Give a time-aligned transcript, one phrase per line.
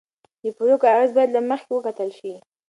[0.43, 2.33] د پرېکړو اغېز باید له مخکې وکتل شي